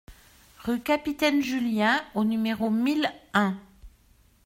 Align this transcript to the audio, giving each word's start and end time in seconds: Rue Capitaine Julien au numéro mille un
Rue 0.63 0.81
Capitaine 0.81 1.43
Julien 1.43 2.03
au 2.15 2.23
numéro 2.23 2.71
mille 2.71 3.11
un 3.35 3.55